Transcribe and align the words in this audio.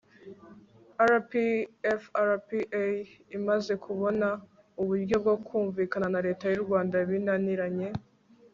rpfrpa 1.13 2.59
imaze 3.37 3.73
kubona 3.85 4.27
uburyo 4.81 5.15
bwo 5.23 5.35
kumvikana 5.45 6.07
na 6.13 6.19
leta 6.27 6.45
y'u 6.51 6.63
rwanda 6.65 6.95
binaniranye 7.09 7.87